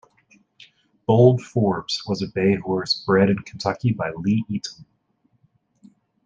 Bold 1.05 1.43
Forbes 1.43 2.01
was 2.07 2.23
a 2.23 2.27
bay 2.33 2.55
horse 2.55 3.03
bred 3.05 3.29
in 3.29 3.37
Kentucky 3.43 3.91
by 3.91 4.09
Lee 4.09 4.43
Eaton. 4.49 4.87